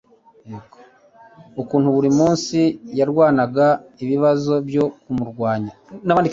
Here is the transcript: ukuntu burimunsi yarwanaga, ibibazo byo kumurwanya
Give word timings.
ukuntu 1.61 1.87
burimunsi 1.95 2.59
yarwanaga, 2.99 3.67
ibibazo 4.03 4.53
byo 4.67 4.85
kumurwanya 5.03 5.73